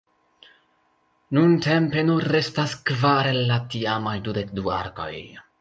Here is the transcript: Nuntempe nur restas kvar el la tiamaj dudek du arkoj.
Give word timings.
Nuntempe 1.39 2.05
nur 2.09 2.27
restas 2.37 2.75
kvar 2.91 3.33
el 3.35 3.41
la 3.53 3.63
tiamaj 3.75 4.19
dudek 4.31 4.59
du 4.61 4.77
arkoj. 4.83 5.15